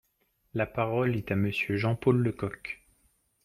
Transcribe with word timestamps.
La 0.55 0.65
parole 0.65 1.15
est 1.15 1.29
à 1.29 1.35
Monsieur 1.35 1.77
Jean-Paul 1.77 2.17
Lecoq. 2.23 2.81